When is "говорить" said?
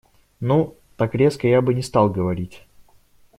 2.09-2.63